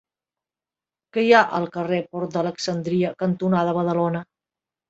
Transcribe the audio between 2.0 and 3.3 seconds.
Port d'Alexandria